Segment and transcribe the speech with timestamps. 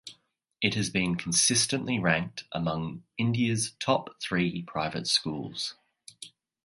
[0.63, 5.75] It has been consistently ranked among India's top three private schools.